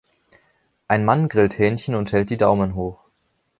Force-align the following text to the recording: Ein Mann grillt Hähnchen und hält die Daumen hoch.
Ein 0.87 1.05
Mann 1.05 1.29
grillt 1.29 1.59
Hähnchen 1.59 1.93
und 1.93 2.11
hält 2.11 2.31
die 2.31 2.37
Daumen 2.37 2.73
hoch. 2.73 3.03